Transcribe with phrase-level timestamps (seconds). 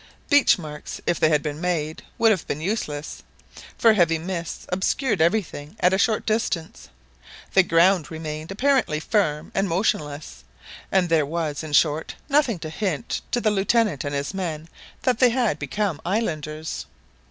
[0.31, 3.21] Beach marks, if they had been made, would have been useless;
[3.77, 6.89] for heavy mists obscured everything at a short distance,
[7.53, 10.43] the ground remained apparently firm and motionless,
[10.91, 14.67] and there was, in short, nothing to hint to the Lieutenant and his men
[15.03, 16.87] that they had become islanders.